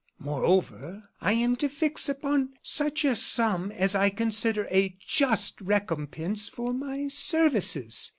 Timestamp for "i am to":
1.21-1.69